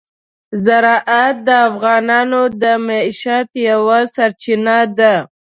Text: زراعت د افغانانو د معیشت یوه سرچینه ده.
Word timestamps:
زراعت 0.65 1.35
د 1.47 1.49
افغانانو 1.69 2.41
د 2.61 2.63
معیشت 2.87 3.47
یوه 3.69 3.99
سرچینه 4.15 4.77
ده. 4.97 5.15